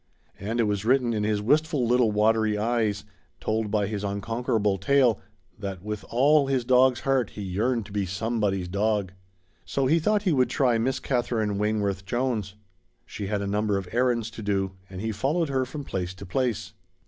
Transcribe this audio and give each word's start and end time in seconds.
And 0.39 0.59
it 0.59 0.63
was 0.63 0.83
written 0.83 1.13
in 1.13 1.23
his 1.23 1.43
wistful 1.43 1.85
little 1.85 2.11
watery 2.11 2.57
eyes, 2.57 3.03
told 3.39 3.69
by 3.69 3.85
his 3.85 4.03
unconquerable 4.03 4.79
tail, 4.79 5.19
that 5.59 5.83
with 5.83 6.03
all 6.09 6.47
his 6.47 6.65
dog's 6.65 7.01
heart 7.01 7.29
he 7.29 7.43
yearned 7.43 7.85
to 7.85 7.91
be 7.91 8.07
Somebody's 8.07 8.67
dog. 8.67 9.11
So 9.63 9.85
he 9.85 9.99
thought 9.99 10.23
he 10.23 10.33
would 10.33 10.49
try 10.49 10.79
Miss 10.79 10.99
Katherine 10.99 11.59
Wayneworth 11.59 12.03
Jones. 12.03 12.55
She 13.05 13.27
had 13.27 13.43
a 13.43 13.45
number 13.47 13.77
of 13.77 13.89
errands 13.91 14.31
to 14.31 14.41
do, 14.41 14.71
and 14.89 15.01
he 15.01 15.11
followed 15.11 15.49
her 15.49 15.65
from 15.65 15.83
place 15.83 16.15
to 16.15 16.25
place. 16.25 16.73